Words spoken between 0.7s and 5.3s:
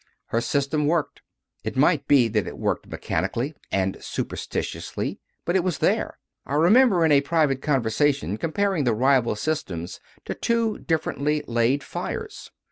OF A CONVERT system worked. It might be that it worked me chanically and superstitiously,